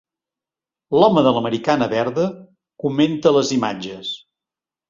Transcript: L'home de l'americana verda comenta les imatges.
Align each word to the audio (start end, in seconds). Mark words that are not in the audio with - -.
L'home 0.99 1.23
de 1.27 1.33
l'americana 1.35 1.89
verda 1.93 2.25
comenta 2.85 3.35
les 3.39 3.53
imatges. 3.61 4.11